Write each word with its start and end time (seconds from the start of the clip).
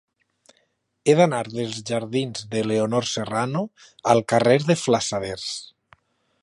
He 1.05 1.13
d'anar 1.19 1.41
dels 1.57 1.75
jardins 1.89 2.47
de 2.55 2.65
Leonor 2.71 3.09
Serrano 3.11 3.61
al 4.15 4.27
carrer 4.33 4.59
de 4.71 4.79
Flassaders. 4.87 5.51